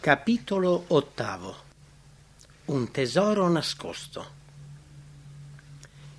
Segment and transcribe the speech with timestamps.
[0.00, 1.54] Capitolo ottavo
[2.64, 4.26] Un tesoro nascosto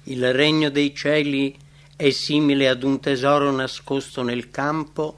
[0.03, 1.57] Il regno dei cieli
[1.95, 5.17] è simile ad un tesoro nascosto nel campo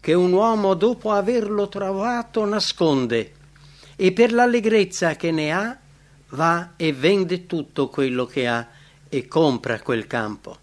[0.00, 3.32] che un uomo dopo averlo trovato nasconde
[3.94, 5.78] e per l'allegrezza che ne ha
[6.30, 8.66] va e vende tutto quello che ha
[9.08, 10.58] e compra quel campo.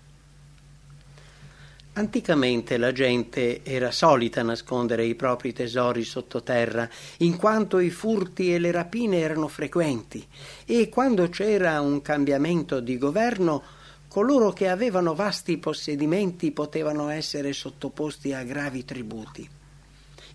[1.97, 6.87] Anticamente la gente era solita nascondere i propri tesori sottoterra,
[7.17, 10.23] in quanto i furti e le rapine erano frequenti,
[10.67, 13.63] e quando c'era un cambiamento di governo,
[14.07, 19.49] coloro che avevano vasti possedimenti potevano essere sottoposti a gravi tributi.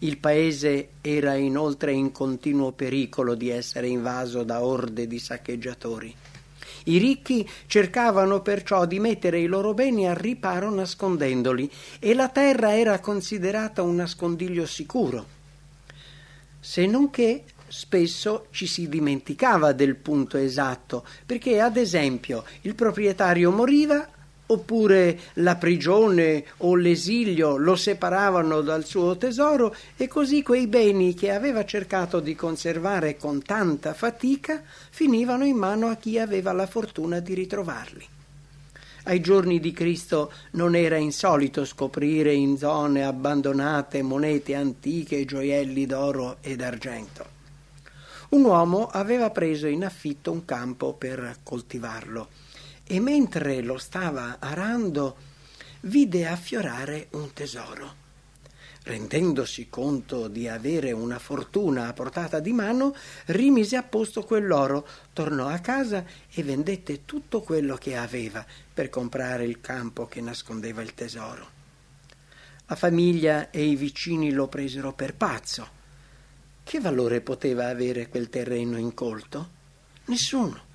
[0.00, 6.12] Il paese era inoltre in continuo pericolo di essere invaso da orde di saccheggiatori.
[6.84, 12.76] I ricchi cercavano perciò di mettere i loro beni al riparo nascondendoli e la terra
[12.76, 15.26] era considerata un nascondiglio sicuro.
[16.60, 23.50] Se non che spesso ci si dimenticava del punto esatto, perché ad esempio il proprietario
[23.50, 24.06] moriva
[24.52, 31.32] oppure la prigione o l'esilio lo separavano dal suo tesoro e così quei beni che
[31.32, 37.20] aveva cercato di conservare con tanta fatica finivano in mano a chi aveva la fortuna
[37.20, 38.06] di ritrovarli.
[39.04, 45.86] Ai giorni di Cristo non era insolito scoprire in zone abbandonate monete antiche e gioielli
[45.86, 47.26] d'oro ed argento.
[48.28, 52.28] Un uomo aveva preso in affitto un campo per coltivarlo
[52.92, 55.16] e mentre lo stava arando
[55.80, 58.00] vide affiorare un tesoro.
[58.82, 62.94] Rendendosi conto di avere una fortuna a portata di mano,
[63.26, 69.46] rimise a posto quell'oro, tornò a casa e vendette tutto quello che aveva per comprare
[69.46, 71.48] il campo che nascondeva il tesoro.
[72.66, 75.66] La famiglia e i vicini lo presero per pazzo.
[76.62, 79.48] Che valore poteva avere quel terreno incolto?
[80.06, 80.71] Nessuno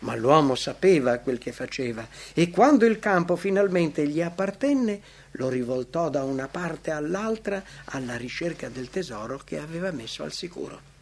[0.00, 5.00] ma l'uomo sapeva quel che faceva e quando il campo finalmente gli appartenne
[5.32, 10.96] lo rivoltò da una parte all'altra alla ricerca del tesoro che aveva messo al sicuro.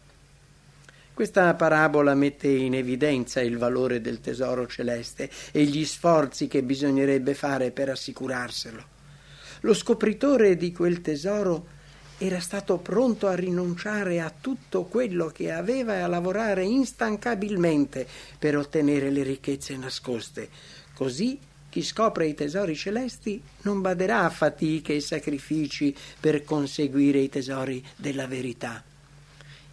[1.13, 7.33] Questa parabola mette in evidenza il valore del tesoro celeste e gli sforzi che bisognerebbe
[7.33, 8.95] fare per assicurarselo.
[9.61, 11.75] Lo scopritore di quel tesoro
[12.19, 18.07] era stato pronto a rinunciare a tutto quello che aveva e a lavorare instancabilmente
[18.39, 20.49] per ottenere le ricchezze nascoste.
[20.93, 21.37] Così
[21.69, 27.85] chi scopre i tesori celesti non baderà a fatiche e sacrifici per conseguire i tesori
[27.95, 28.83] della verità.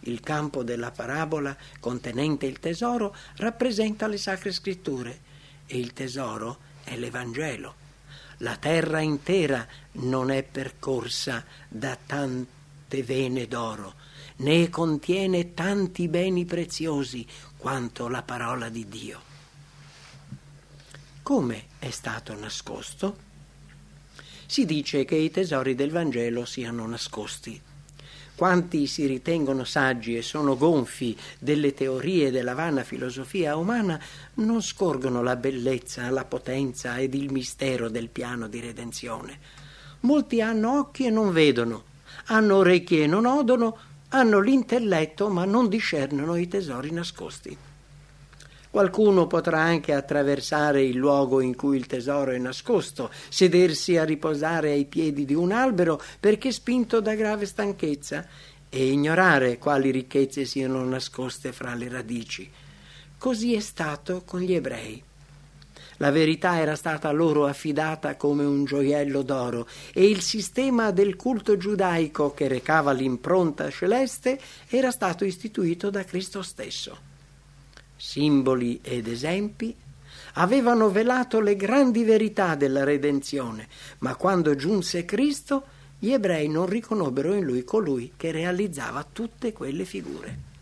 [0.01, 5.19] Il campo della parabola contenente il tesoro rappresenta le sacre scritture
[5.65, 7.84] e il tesoro è l'Evangelo.
[8.39, 13.95] La terra intera non è percorsa da tante vene d'oro,
[14.37, 17.25] né contiene tanti beni preziosi
[17.57, 19.21] quanto la parola di Dio.
[21.23, 23.17] Come è stato nascosto?
[24.45, 27.64] Si dice che i tesori del Vangelo siano nascosti
[28.35, 33.99] quanti si ritengono saggi e sono gonfi delle teorie della vana filosofia umana
[34.35, 39.39] non scorgono la bellezza, la potenza ed il mistero del piano di redenzione.
[40.01, 41.83] Molti hanno occhi e non vedono,
[42.25, 43.77] hanno orecchie e non odono,
[44.09, 47.57] hanno l'intelletto ma non discernono i tesori nascosti.
[48.75, 54.71] Qualcuno potrà anche attraversare il luogo in cui il tesoro è nascosto, sedersi a riposare
[54.71, 58.27] ai piedi di un albero perché spinto da grave stanchezza
[58.67, 62.51] e ignorare quali ricchezze siano nascoste fra le radici.
[63.17, 65.01] Così è stato con gli ebrei.
[65.95, 71.55] La verità era stata loro affidata come un gioiello d'oro e il sistema del culto
[71.55, 74.37] giudaico che recava l'impronta celeste
[74.67, 77.13] era stato istituito da Cristo stesso
[78.05, 79.75] simboli ed esempi,
[80.33, 83.67] avevano velato le grandi verità della redenzione,
[83.99, 85.63] ma quando giunse Cristo,
[85.97, 90.53] gli ebrei non riconobbero in lui colui che realizzava tutte quelle figure.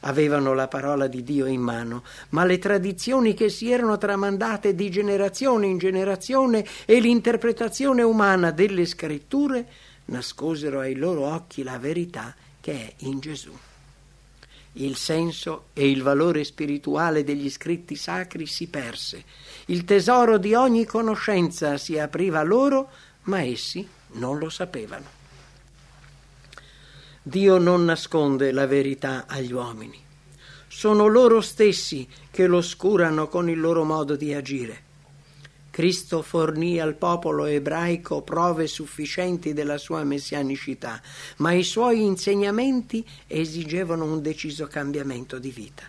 [0.00, 4.90] Avevano la parola di Dio in mano, ma le tradizioni che si erano tramandate di
[4.90, 9.66] generazione in generazione e l'interpretazione umana delle scritture
[10.06, 13.52] nascosero ai loro occhi la verità che è in Gesù
[14.74, 19.24] il senso e il valore spirituale degli scritti sacri si perse.
[19.66, 22.90] Il tesoro di ogni conoscenza si apriva loro,
[23.24, 25.22] ma essi non lo sapevano.
[27.22, 30.02] Dio non nasconde la verità agli uomini.
[30.68, 34.83] Sono loro stessi che lo oscurano con il loro modo di agire.
[35.74, 41.02] Cristo fornì al popolo ebraico prove sufficienti della sua messianicità,
[41.38, 45.82] ma i suoi insegnamenti esigevano un deciso cambiamento di vita.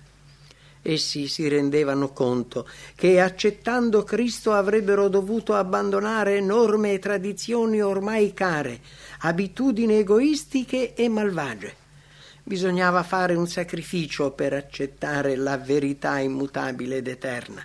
[0.81, 8.79] Essi si rendevano conto che accettando Cristo avrebbero dovuto abbandonare norme e tradizioni ormai care,
[9.19, 11.75] abitudini egoistiche e malvagie.
[12.41, 17.63] Bisognava fare un sacrificio per accettare la verità immutabile ed eterna.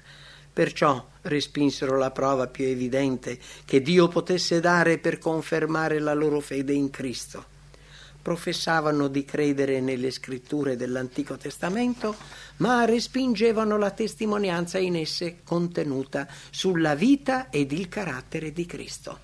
[0.60, 6.74] Perciò respinsero la prova più evidente che Dio potesse dare per confermare la loro fede
[6.74, 7.42] in Cristo.
[8.20, 12.14] Professavano di credere nelle scritture dell'Antico Testamento,
[12.58, 19.18] ma respingevano la testimonianza in esse contenuta sulla vita ed il carattere di Cristo.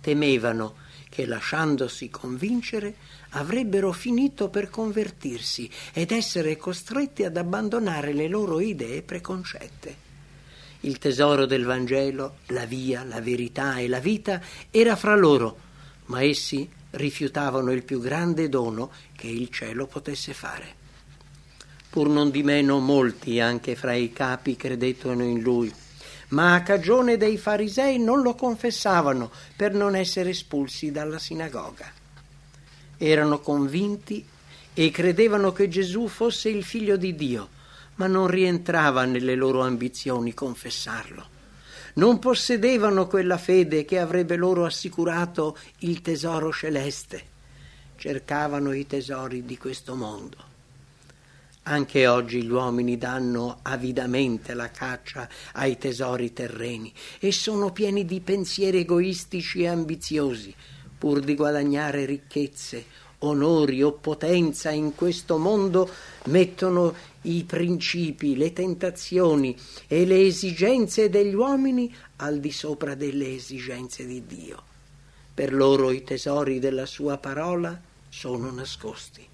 [0.00, 2.96] Temevano che lasciandosi convincere
[3.30, 10.08] avrebbero finito per convertirsi ed essere costretti ad abbandonare le loro idee preconcette.
[10.80, 14.40] Il tesoro del Vangelo, la via, la verità e la vita
[14.70, 15.58] era fra loro,
[16.06, 20.78] ma essi rifiutavano il più grande dono che il cielo potesse fare.
[21.90, 25.70] Pur non di meno molti anche fra i capi credettero in lui,
[26.28, 31.92] ma a cagione dei farisei non lo confessavano per non essere espulsi dalla sinagoga.
[32.96, 34.24] Erano convinti
[34.72, 37.48] e credevano che Gesù fosse il figlio di Dio,
[38.00, 41.38] ma non rientrava nelle loro ambizioni confessarlo.
[41.94, 47.22] Non possedevano quella fede che avrebbe loro assicurato il tesoro celeste.
[47.96, 50.48] Cercavano i tesori di questo mondo.
[51.64, 58.20] Anche oggi gli uomini danno avidamente la caccia ai tesori terreni e sono pieni di
[58.20, 60.54] pensieri egoistici e ambiziosi,
[60.96, 62.86] pur di guadagnare ricchezze
[63.20, 65.88] onori o potenza in questo mondo
[66.24, 69.56] mettono i principi, le tentazioni
[69.86, 74.62] e le esigenze degli uomini al di sopra delle esigenze di Dio.
[75.34, 77.78] Per loro i tesori della sua parola
[78.08, 79.26] sono nascosti.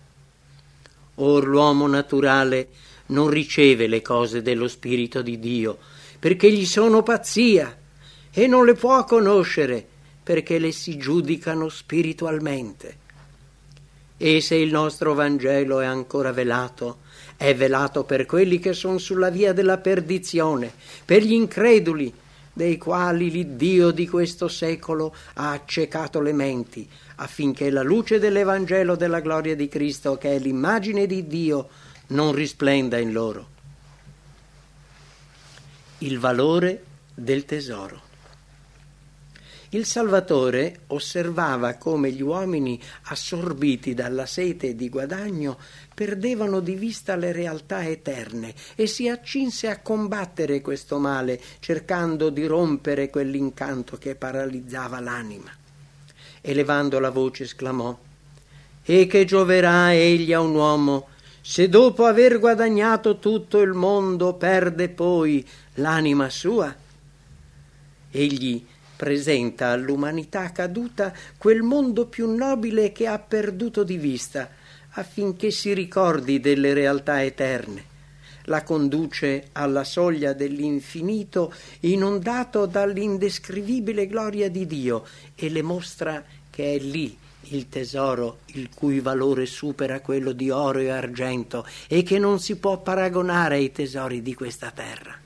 [1.17, 2.69] Or l'uomo naturale
[3.07, 5.79] non riceve le cose dello Spirito di Dio,
[6.19, 7.85] perché gli sono pazzia,
[8.33, 9.87] e non le può conoscere,
[10.23, 13.05] perché le si giudicano spiritualmente
[14.17, 16.99] e se il nostro Vangelo è ancora velato,
[17.37, 20.73] è velato per quelli che sono sulla via della perdizione,
[21.05, 22.13] per gli increduli,
[22.53, 29.21] dei quali l'Iddio di questo secolo ha accecato le menti, affinché la luce dell'Evangelo della
[29.21, 31.69] gloria di Cristo, che è l'immagine di Dio,
[32.09, 33.49] non risplenda in loro.
[35.99, 36.83] Il valore
[37.15, 38.06] del tesoro.
[39.71, 45.59] Il Salvatore osservava come gli uomini assorbiti dalla sete di guadagno
[45.93, 52.47] perdevano di vista le realtà eterne e si accinse a combattere questo male, cercando di
[52.47, 55.51] rompere quell'incanto che paralizzava l'anima.
[56.41, 57.99] Elevando la voce esclamò
[58.85, 61.09] E che gioverà egli a un uomo
[61.41, 66.75] se dopo aver guadagnato tutto il mondo perde poi l'anima sua?
[68.11, 68.67] Egli
[68.97, 74.49] presenta all'umanità caduta quel mondo più nobile che ha perduto di vista,
[74.91, 77.95] affinché si ricordi delle realtà eterne.
[78.45, 85.05] La conduce alla soglia dell'infinito, inondato dall'indescrivibile gloria di Dio,
[85.35, 87.19] e le mostra che è lì
[87.51, 92.57] il tesoro il cui valore supera quello di oro e argento e che non si
[92.57, 95.17] può paragonare ai tesori di questa terra.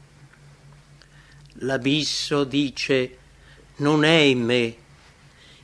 [1.63, 3.17] L'abisso dice
[3.81, 4.77] non è in me.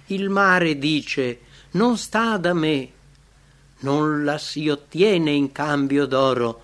[0.07, 1.41] Il mare dice
[1.73, 2.91] non sta da me,
[3.81, 6.63] non la si ottiene in cambio d'oro,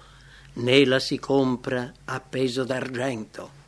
[0.54, 3.60] né la si compra a peso d'argento.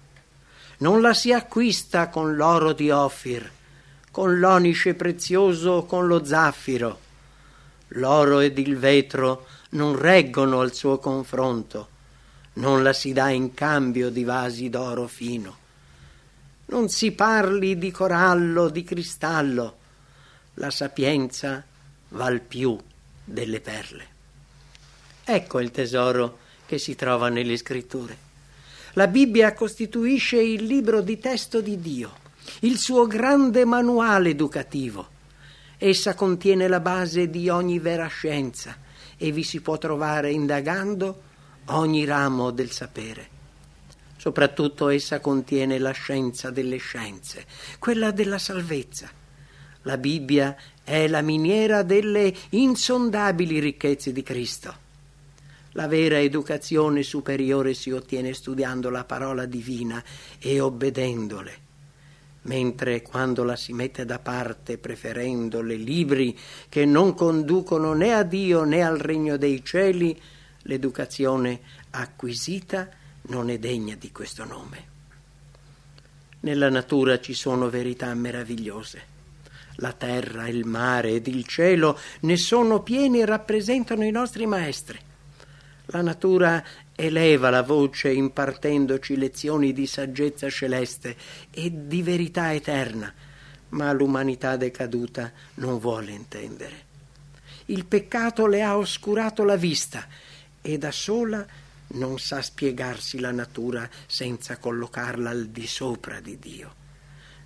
[0.79, 3.51] Non la si acquista con l'oro di Ofir,
[4.11, 7.01] con l'onice prezioso o con lo zaffiro.
[7.89, 11.89] L'oro ed il vetro non reggono al suo confronto,
[12.55, 15.63] non la si dà in cambio di vasi d'oro fino.
[16.67, 19.79] Non si parli di corallo, di cristallo.
[20.55, 21.65] La sapienza
[22.09, 22.79] val più
[23.25, 24.07] delle perle.
[25.25, 28.17] Ecco il tesoro che si trova nelle scritture.
[28.95, 32.13] La Bibbia costituisce il libro di testo di Dio,
[32.61, 35.09] il suo grande manuale educativo.
[35.77, 38.77] Essa contiene la base di ogni vera scienza
[39.17, 41.23] e vi si può trovare indagando
[41.67, 43.34] ogni ramo del sapere.
[44.25, 47.45] Soprattutto essa contiene la scienza delle scienze,
[47.79, 49.11] quella della salvezza.
[49.83, 54.75] La Bibbia è la miniera delle insondabili ricchezze di Cristo.
[55.73, 60.03] La vera educazione superiore si ottiene studiando la parola divina
[60.39, 61.59] e obbedendole,
[62.45, 66.35] mentre quando la si mette da parte preferendo le libri
[66.71, 70.19] che non conducono né a Dio né al regno dei cieli,
[70.63, 74.93] l'educazione acquisita non è degna di questo nome.
[76.41, 79.13] Nella natura ci sono verità meravigliose.
[79.77, 84.99] La terra, il mare ed il cielo ne sono pieni e rappresentano i nostri maestri.
[85.87, 86.63] La natura
[86.95, 91.17] eleva la voce impartendoci lezioni di saggezza celeste
[91.51, 93.13] e di verità eterna,
[93.71, 96.93] ma l'umanità decaduta non vuole intendere.
[97.67, 100.07] Il peccato le ha oscurato la vista
[100.61, 101.45] e da sola
[101.89, 106.83] non sa spiegarsi la natura senza collocarla al di sopra di Dio.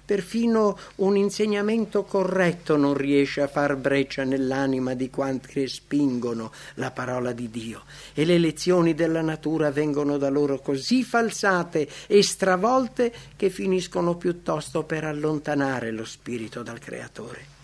[0.08, 7.32] Perfino un insegnamento corretto non riesce a far breccia nell'anima di quanti respingono la parola
[7.32, 7.82] di Dio
[8.14, 14.82] e le lezioni della natura vengono da loro così falsate e stravolte che finiscono piuttosto
[14.84, 17.57] per allontanare lo spirito dal Creatore.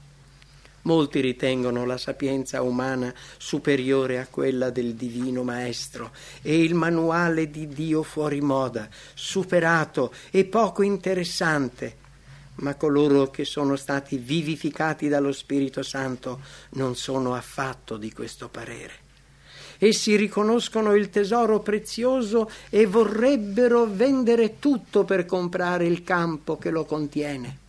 [0.85, 6.11] Molti ritengono la sapienza umana superiore a quella del divino maestro
[6.43, 12.03] e il manuale di Dio fuori moda, superato e poco interessante
[12.57, 19.03] ma coloro che sono stati vivificati dallo Spirito Santo non sono affatto di questo parere.
[19.79, 26.85] Essi riconoscono il tesoro prezioso e vorrebbero vendere tutto per comprare il campo che lo
[26.85, 27.63] contiene.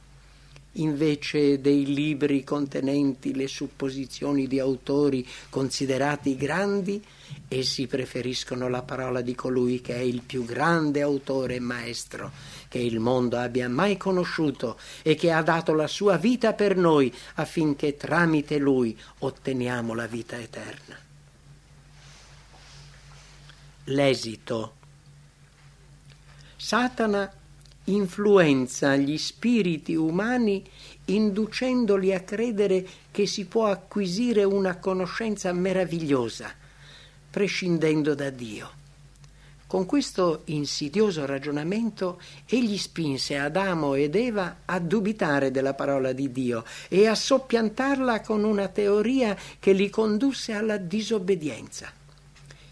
[0.77, 7.01] Invece dei libri contenenti le supposizioni di autori considerati grandi,
[7.47, 12.31] essi preferiscono la parola di colui che è il più grande autore e maestro
[12.67, 17.13] che il mondo abbia mai conosciuto e che ha dato la sua vita per noi
[17.35, 20.99] affinché tramite lui otteniamo la vita eterna.
[23.85, 24.73] L'esito.
[26.57, 27.31] Satana
[27.85, 30.63] influenza gli spiriti umani
[31.05, 36.53] inducendoli a credere che si può acquisire una conoscenza meravigliosa,
[37.29, 38.83] prescindendo da Dio.
[39.67, 46.63] Con questo insidioso ragionamento egli spinse Adamo ed Eva a dubitare della parola di Dio
[46.87, 51.91] e a soppiantarla con una teoria che li condusse alla disobbedienza.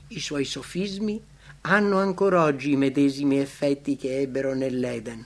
[0.10, 1.22] I suoi sofismi
[1.66, 5.26] hanno ancora oggi i medesimi effetti che ebbero nell'Eden.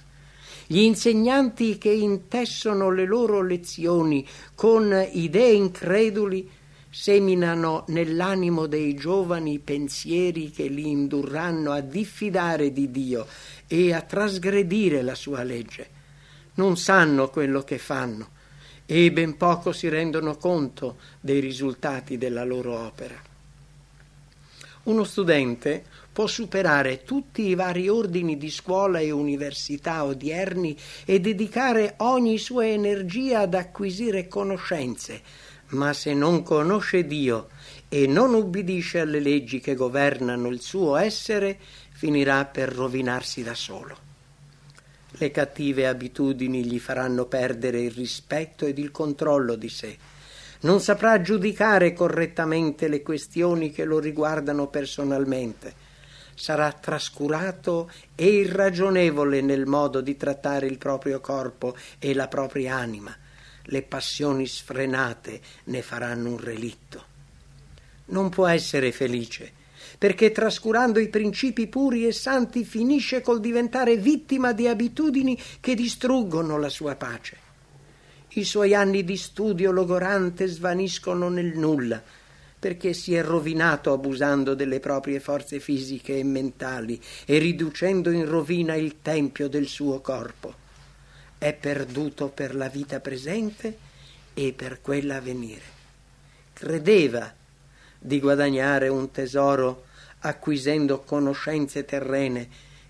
[0.68, 6.50] Gli insegnanti che intessono le loro lezioni con idee increduli
[6.90, 13.26] seminano nell'animo dei giovani pensieri che li indurranno a diffidare di Dio
[13.68, 15.90] e a trasgredire la sua legge.
[16.56, 18.30] Non sanno quello che fanno
[18.86, 23.22] e ben poco si rendono conto dei risultati della loro opera.
[24.84, 25.84] Uno studente
[26.18, 32.66] può superare tutti i vari ordini di scuola e università odierni e dedicare ogni sua
[32.66, 35.22] energia ad acquisire conoscenze,
[35.74, 37.50] ma se non conosce Dio
[37.88, 41.60] e non ubbidisce alle leggi che governano il suo essere,
[41.92, 43.96] finirà per rovinarsi da solo.
[45.12, 49.96] Le cattive abitudini gli faranno perdere il rispetto ed il controllo di sé.
[50.62, 55.86] Non saprà giudicare correttamente le questioni che lo riguardano personalmente.
[56.40, 63.16] Sarà trascurato e irragionevole nel modo di trattare il proprio corpo e la propria anima
[63.70, 67.16] le passioni sfrenate ne faranno un relitto.
[68.08, 69.52] Non può essere felice,
[69.98, 76.58] perché trascurando i principi puri e santi finisce col diventare vittima di abitudini che distruggono
[76.58, 77.46] la sua pace.
[78.30, 82.02] I suoi anni di studio logorante svaniscono nel nulla,
[82.60, 88.76] perché si è rovinato abusando delle proprie forze fisiche e mentali e riducendo in rovina
[88.76, 90.66] il tempio del suo corpo
[91.38, 93.78] è perduto per la vita presente
[94.34, 95.76] e per quella a venire.
[96.54, 97.32] Credeva
[98.00, 99.86] di guadagnare un tesoro
[100.20, 102.50] acquisendo conoscenze terrene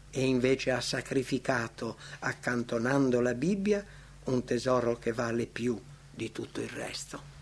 [0.09, 3.83] e invece ha sacrificato, accantonando la Bibbia,
[4.25, 7.36] un tesoro che vale più di tutto il resto.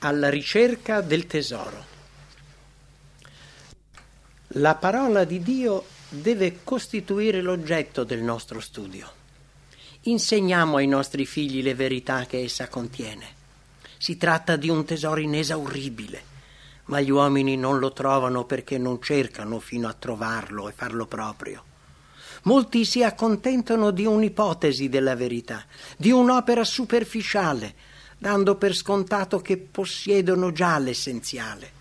[0.00, 1.84] Alla ricerca del tesoro.
[4.52, 9.10] La parola di Dio deve costituire l'oggetto del nostro studio.
[10.02, 13.26] Insegniamo ai nostri figli le verità che essa contiene.
[13.98, 16.22] Si tratta di un tesoro inesauribile,
[16.84, 21.64] ma gli uomini non lo trovano perché non cercano fino a trovarlo e farlo proprio.
[22.44, 30.52] Molti si accontentano di un'ipotesi della verità, di un'opera superficiale, dando per scontato che possiedono
[30.52, 31.76] già l'essenziale.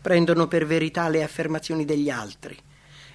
[0.00, 2.58] Prendono per verità le affermazioni degli altri,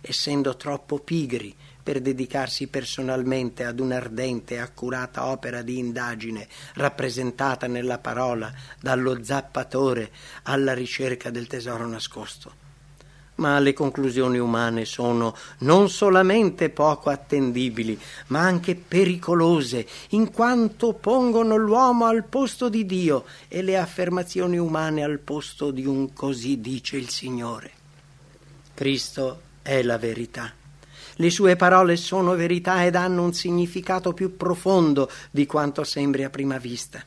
[0.02, 8.00] essendo troppo pigri per dedicarsi personalmente ad un'ardente e accurata opera di indagine rappresentata nella
[8.00, 10.12] parola dallo zappatore
[10.44, 12.65] alla ricerca del tesoro nascosto
[13.36, 21.56] ma le conclusioni umane sono non solamente poco attendibili, ma anche pericolose, in quanto pongono
[21.56, 26.98] l'uomo al posto di Dio e le affermazioni umane al posto di un così dice
[26.98, 27.72] il Signore.
[28.74, 30.54] Cristo è la verità.
[31.18, 36.30] Le sue parole sono verità ed hanno un significato più profondo di quanto sembri a
[36.30, 37.04] prima vista.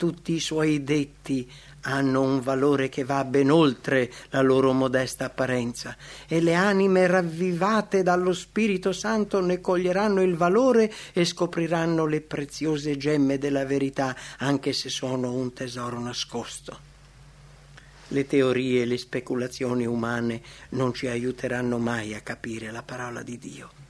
[0.00, 1.46] Tutti i suoi detti
[1.82, 5.94] hanno un valore che va ben oltre la loro modesta apparenza
[6.26, 12.96] e le anime ravvivate dallo Spirito Santo ne coglieranno il valore e scopriranno le preziose
[12.96, 16.78] gemme della verità, anche se sono un tesoro nascosto.
[18.08, 20.40] Le teorie e le speculazioni umane
[20.70, 23.89] non ci aiuteranno mai a capire la parola di Dio.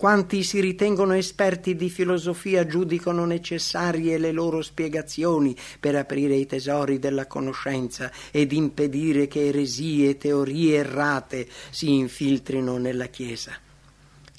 [0.00, 6.98] Quanti si ritengono esperti di filosofia giudicano necessarie le loro spiegazioni per aprire i tesori
[6.98, 13.52] della conoscenza ed impedire che eresie e teorie errate si infiltrino nella Chiesa.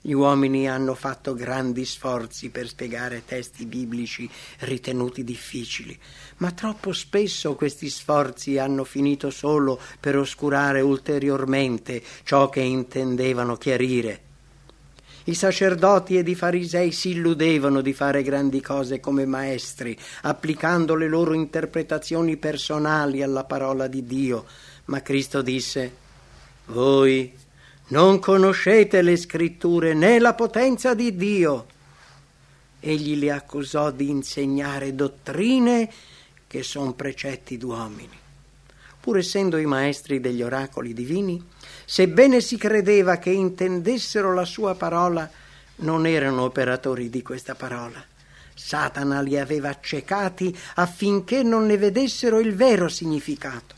[0.01, 4.27] Gli uomini hanno fatto grandi sforzi per spiegare testi biblici
[4.62, 5.96] ritenuti difficili,
[6.38, 14.30] ma troppo spesso questi sforzi hanno finito solo per oscurare ulteriormente ciò che intendevano chiarire.
[15.25, 21.08] I sacerdoti ed i farisei si illudevano di fare grandi cose come maestri, applicando le
[21.08, 24.46] loro interpretazioni personali alla parola di Dio,
[24.86, 25.96] ma Cristo disse
[26.66, 27.32] Voi
[27.88, 31.66] non conoscete le scritture né la potenza di Dio.
[32.80, 35.92] Egli li accusò di insegnare dottrine
[36.48, 38.21] che sono precetti d'uomini
[39.01, 41.43] pur essendo i maestri degli oracoli divini,
[41.86, 45.29] sebbene si credeva che intendessero la sua parola,
[45.77, 48.01] non erano operatori di questa parola.
[48.53, 53.75] Satana li aveva accecati affinché non ne vedessero il vero significato.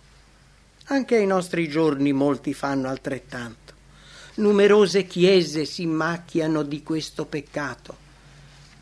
[0.88, 3.74] Anche ai nostri giorni molti fanno altrettanto.
[4.36, 7.96] Numerose chiese si macchiano di questo peccato.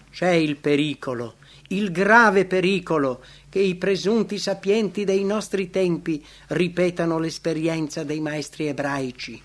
[0.09, 1.35] C'è il pericolo,
[1.71, 9.41] il grave pericolo che i presunti sapienti dei nostri tempi ripetano l'esperienza dei maestri ebraici,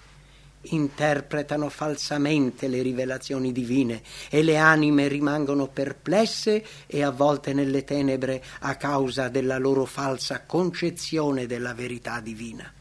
[0.71, 8.75] interpretano falsamente le rivelazioni divine e le anime rimangono perplesse e avvolte nelle tenebre a
[8.77, 12.73] causa della loro falsa concezione della verità divina.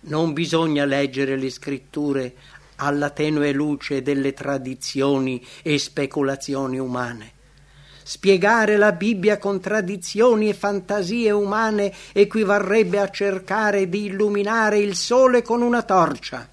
[0.00, 2.34] Non bisogna leggere le scritture
[2.76, 7.32] alla tenue luce delle tradizioni e speculazioni umane
[8.08, 15.42] Spiegare la Bibbia con tradizioni e fantasie umane equivarrebbe a cercare di illuminare il sole
[15.42, 16.48] con una torcia.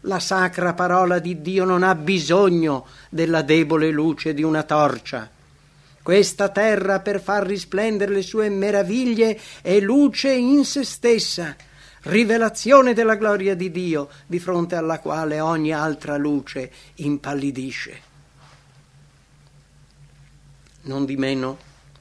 [0.00, 5.30] La sacra parola di Dio non ha bisogno della debole luce di una torcia.
[6.02, 11.56] Questa terra, per far risplendere le sue meraviglie, è luce in se stessa,
[12.02, 18.09] rivelazione della gloria di Dio, di fronte alla quale ogni altra luce impallidisce.
[20.82, 21.58] Non di meno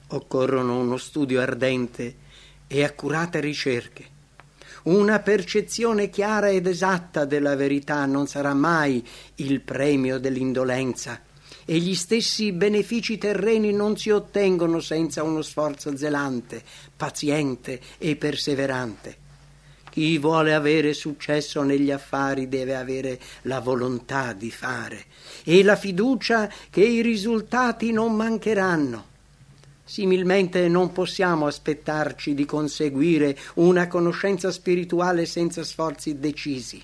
[0.08, 2.16] occorrono uno studio ardente
[2.68, 4.18] e accurate ricerche.
[4.84, 11.22] Una percezione chiara ed esatta della verità non sarà mai il premio dell'indolenza
[11.66, 16.64] e gli stessi benefici terreni non si ottengono senza uno sforzo zelante,
[16.96, 19.28] paziente e perseverante.
[19.90, 25.06] Chi vuole avere successo negli affari deve avere la volontà di fare
[25.44, 29.08] e la fiducia che i risultati non mancheranno.
[29.84, 36.80] Similmente non possiamo aspettarci di conseguire una conoscenza spirituale senza sforzi decisi.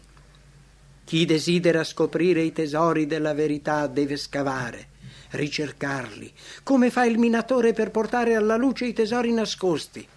[1.03, 4.87] Chi desidera scoprire i tesori della verità deve scavare,
[5.31, 10.07] ricercarli, come fa il minatore per portare alla luce i tesori nascosti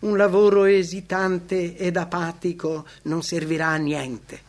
[0.00, 4.48] un lavoro esitante ed apatico non servirà a niente.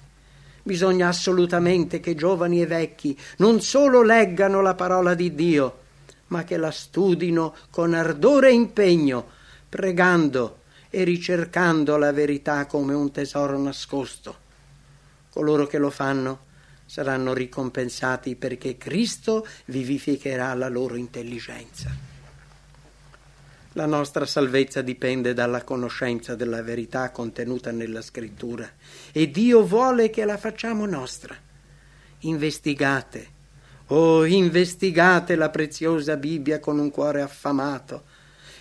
[0.64, 5.80] Bisogna assolutamente che giovani e vecchi non solo leggano la parola di Dio,
[6.28, 9.28] ma che la studino con ardore e impegno,
[9.68, 10.60] pregando
[10.90, 14.38] e ricercando la verità come un tesoro nascosto.
[15.30, 16.50] Coloro che lo fanno
[16.86, 22.11] saranno ricompensati perché Cristo vivificherà la loro intelligenza.
[23.74, 28.70] La nostra salvezza dipende dalla conoscenza della verità contenuta nella scrittura
[29.14, 31.34] e Dio vuole che la facciamo nostra.
[32.20, 33.40] Investigate,
[33.94, 38.04] Oh, investigate la preziosa Bibbia con un cuore affamato.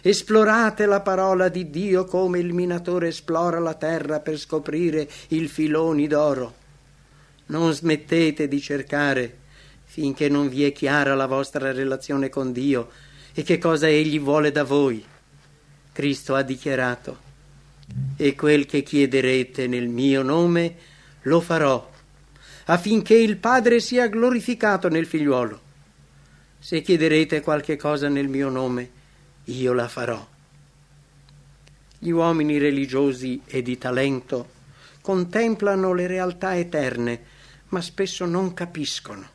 [0.02, 6.08] Esplorate la parola di Dio come il minatore esplora la terra per scoprire il filoni
[6.08, 6.54] d'oro.
[7.46, 9.38] Non smettete di cercare
[9.84, 12.88] finché non vi è chiara la vostra relazione con Dio
[13.32, 15.04] e che cosa Egli vuole da voi.
[15.92, 17.18] Cristo ha dichiarato,
[18.16, 20.76] e quel che chiederete nel mio nome
[21.22, 21.90] lo farò,
[22.66, 25.68] affinché il Padre sia glorificato nel figliuolo.
[26.58, 28.90] Se chiederete qualche cosa nel mio nome,
[29.44, 30.26] io la farò.
[31.98, 34.58] Gli uomini religiosi e di talento
[35.00, 37.20] contemplano le realtà eterne,
[37.68, 39.26] ma spesso non capiscono,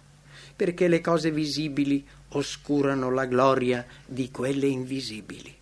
[0.56, 5.56] perché le cose visibili oscurano la gloria di quelle invisibili.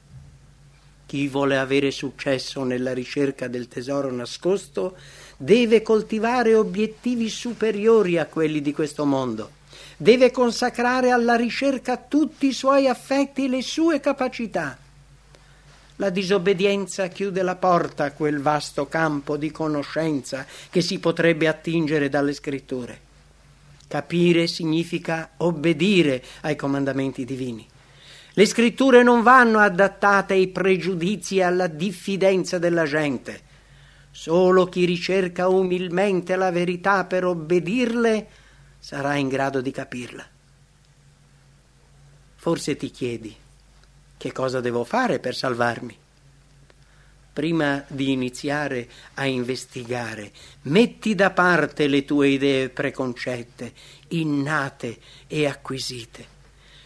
[1.06, 4.96] Chi vuole avere successo nella ricerca del tesoro nascosto
[5.38, 9.62] deve coltivare obiettivi superiori a quelli di questo mondo.
[9.98, 14.78] Deve consacrare alla ricerca tutti i suoi affetti e le sue capacità.
[15.98, 22.10] La disobbedienza chiude la porta a quel vasto campo di conoscenza che si potrebbe attingere
[22.10, 23.03] dalle scritture.
[23.88, 27.68] Capire significa obbedire ai comandamenti divini.
[28.34, 33.42] Le scritture non vanno adattate ai pregiudizi e alla diffidenza della gente.
[34.10, 38.28] Solo chi ricerca umilmente la verità per obbedirle
[38.80, 40.28] sarà in grado di capirla.
[42.36, 43.36] Forse ti chiedi
[44.18, 45.98] che cosa devo fare per salvarmi?
[47.34, 50.32] Prima di iniziare a investigare,
[50.64, 53.74] metti da parte le tue idee preconcette,
[54.10, 56.34] innate e acquisite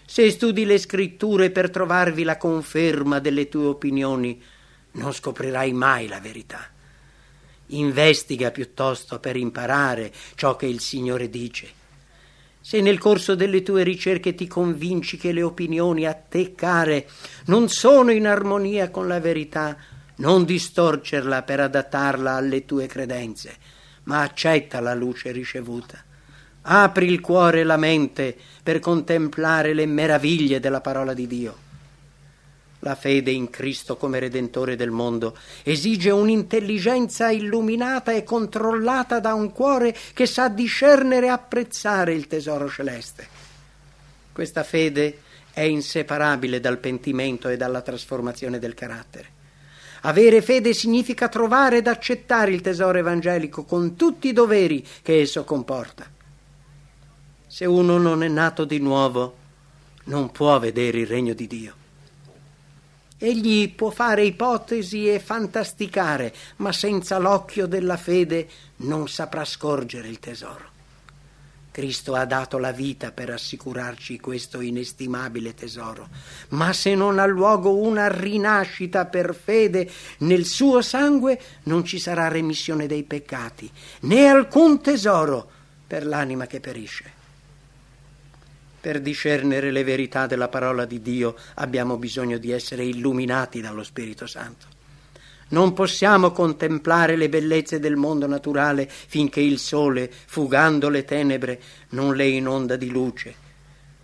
[0.09, 4.41] se studi le scritture per trovarvi la conferma delle tue opinioni,
[4.93, 6.65] non scoprirai mai la verità.
[7.67, 11.67] Investiga piuttosto per imparare ciò che il Signore dice.
[12.61, 17.09] Se nel corso delle tue ricerche ti convinci che le opinioni a te care
[17.47, 19.77] non sono in armonia con la verità,
[20.17, 23.55] non distorcerla per adattarla alle tue credenze,
[24.03, 26.03] ma accetta la luce ricevuta.
[26.61, 31.65] Apri il cuore e la mente per contemplare le meraviglie della parola di Dio.
[32.81, 39.51] La fede in Cristo come Redentore del mondo esige un'intelligenza illuminata e controllata da un
[39.51, 43.27] cuore che sa discernere e apprezzare il tesoro celeste.
[44.31, 49.36] Questa fede è inseparabile dal pentimento e dalla trasformazione del carattere.
[50.07, 55.43] Avere fede significa trovare ed accettare il tesoro evangelico con tutti i doveri che esso
[55.43, 56.09] comporta.
[57.45, 59.35] Se uno non è nato di nuovo,
[60.05, 61.75] non può vedere il regno di Dio.
[63.17, 70.19] Egli può fare ipotesi e fantasticare, ma senza l'occhio della fede non saprà scorgere il
[70.19, 70.75] tesoro.
[71.77, 76.09] Cristo ha dato la vita per assicurarci questo inestimabile tesoro,
[76.49, 79.87] ma se non ha luogo una rinascita per fede
[80.21, 83.69] nel suo sangue, non ci sarà remissione dei peccati,
[84.01, 85.47] né alcun tesoro
[85.85, 87.11] per l'anima che perisce.
[88.81, 94.25] Per discernere le verità della parola di Dio abbiamo bisogno di essere illuminati dallo Spirito
[94.25, 94.76] Santo.
[95.49, 102.15] Non possiamo contemplare le bellezze del mondo naturale finché il sole, fugando le tenebre, non
[102.15, 103.45] le inonda di luce.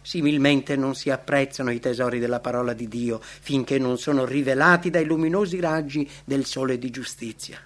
[0.02, 5.06] Similmente non si apprezzano i tesori della parola di Dio finché non sono rivelati dai
[5.06, 7.58] luminosi raggi del sole di giustizia.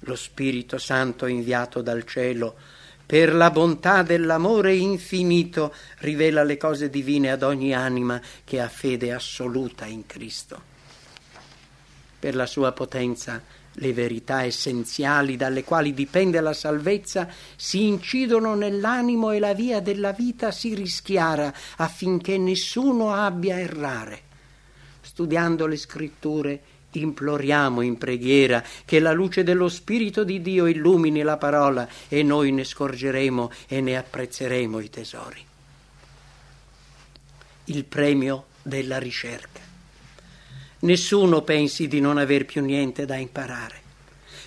[0.00, 2.54] Lo Spirito Santo inviato dal cielo
[3.06, 9.12] per la bontà dell'amore infinito rivela le cose divine ad ogni anima che ha fede
[9.12, 10.73] assoluta in Cristo.
[12.24, 19.30] Per la sua potenza le verità essenziali dalle quali dipende la salvezza si incidono nell'animo
[19.30, 24.22] e la via della vita si rischiara affinché nessuno abbia a errare.
[25.02, 31.36] Studiando le scritture Imploriamo in preghiera che la luce dello Spirito di Dio illumini la
[31.36, 35.44] parola e noi ne scorgeremo e ne apprezzeremo i tesori.
[37.64, 39.63] Il premio della ricerca.
[40.84, 43.82] Nessuno pensi di non aver più niente da imparare.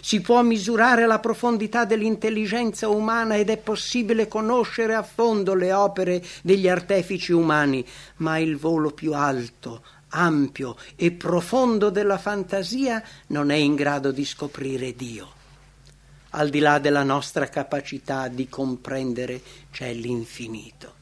[0.02, 6.23] Si può misurare la profondità dell'intelligenza umana ed è possibile conoscere a fondo le opere
[6.43, 7.86] degli artefici umani,
[8.17, 14.23] ma il volo più alto ampio e profondo della fantasia non è in grado di
[14.23, 15.34] scoprire Dio.
[16.32, 20.96] Al di là della nostra capacità di comprendere c'è l'infinito.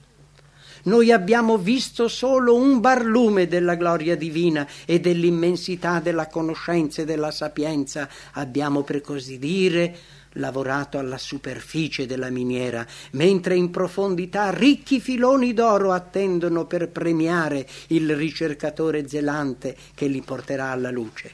[0.86, 7.32] Noi abbiamo visto solo un barlume della gloria divina e dell'immensità della conoscenza e della
[7.32, 8.08] sapienza.
[8.34, 9.96] Abbiamo, per così dire,
[10.34, 18.16] lavorato alla superficie della miniera, mentre in profondità ricchi filoni d'oro attendono per premiare il
[18.16, 21.34] ricercatore zelante che li porterà alla luce.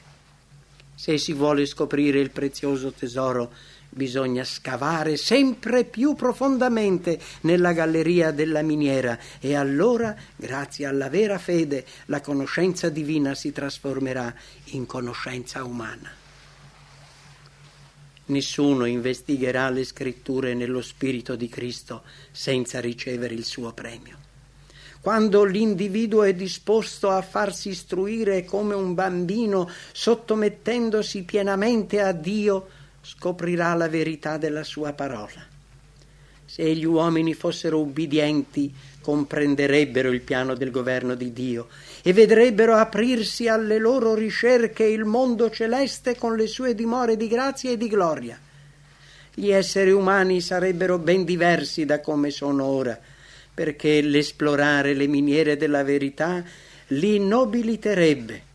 [0.94, 3.52] Se si vuole scoprire il prezioso tesoro,
[3.94, 11.84] bisogna scavare sempre più profondamente nella galleria della miniera e allora, grazie alla vera fede,
[12.06, 14.34] la conoscenza divina si trasformerà
[14.70, 16.10] in conoscenza umana.
[18.24, 24.16] Nessuno investigherà le scritture nello Spirito di Cristo senza ricevere il suo premio.
[25.02, 32.68] Quando l'individuo è disposto a farsi istruire come un bambino, sottomettendosi pienamente a Dio,
[33.02, 35.50] scoprirà la verità della sua parola.
[36.44, 41.68] Se gli uomini fossero ubbidienti, comprenderebbero il piano del governo di Dio
[42.02, 47.70] e vedrebbero aprirsi alle loro ricerche il mondo celeste con le sue dimore di grazia
[47.70, 48.38] e di gloria.
[49.34, 52.98] Gli esseri umani sarebbero ben diversi da come sono ora,
[53.54, 56.44] perché l'esplorare le miniere della verità
[56.88, 58.50] li nobiliterebbe.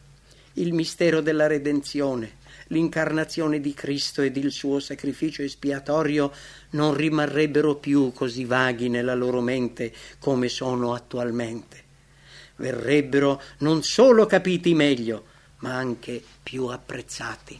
[0.53, 2.36] Il mistero della redenzione,
[2.67, 6.31] l'incarnazione di Cristo ed il suo sacrificio espiatorio
[6.71, 11.83] non rimarrebbero più così vaghi nella loro mente come sono attualmente.
[12.57, 15.25] Verrebbero non solo capiti meglio,
[15.59, 17.59] ma anche più apprezzati.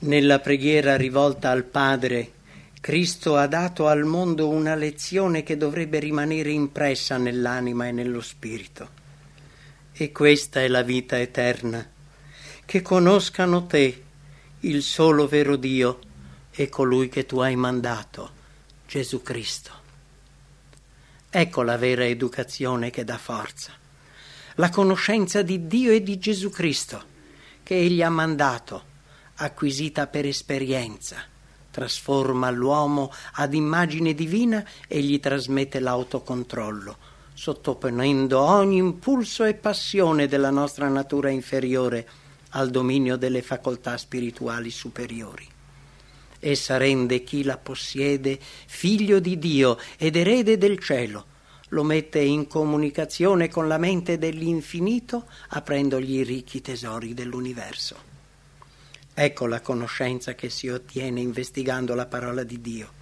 [0.00, 2.32] Nella preghiera rivolta al Padre,
[2.80, 8.96] Cristo ha dato al mondo una lezione che dovrebbe rimanere impressa nell'anima e nello spirito.
[9.92, 11.96] E questa è la vita eterna
[12.68, 14.04] che conoscano te,
[14.60, 16.00] il solo vero Dio,
[16.50, 18.30] e colui che tu hai mandato,
[18.86, 19.70] Gesù Cristo.
[21.30, 23.72] Ecco la vera educazione che dà forza,
[24.56, 27.02] la conoscenza di Dio e di Gesù Cristo,
[27.62, 28.82] che Egli ha mandato,
[29.36, 31.22] acquisita per esperienza,
[31.70, 36.98] trasforma l'uomo ad immagine divina e gli trasmette l'autocontrollo,
[37.32, 45.46] sottoponendo ogni impulso e passione della nostra natura inferiore al dominio delle facoltà spirituali superiori.
[46.40, 51.26] Essa rende chi la possiede figlio di Dio ed erede del cielo,
[51.70, 58.06] lo mette in comunicazione con la mente dell'infinito, aprendogli i ricchi tesori dell'universo.
[59.12, 62.92] Ecco la conoscenza che si ottiene investigando la parola di Dio.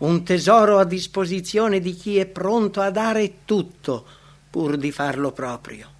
[0.00, 4.04] Un tesoro a disposizione di chi è pronto a dare tutto
[4.50, 5.93] pur di farlo proprio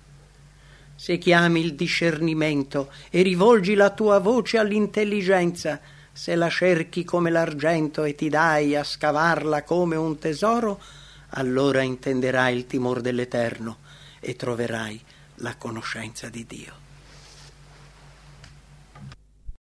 [1.05, 5.79] se chiami il discernimento e rivolgi la tua voce all'intelligenza,
[6.11, 10.81] se la cerchi come l'argento e ti dai a scavarla come un tesoro,
[11.29, 13.81] allora intenderai il timore dell'Eterno
[14.19, 14.99] e troverai
[15.37, 16.84] la conoscenza di Dio.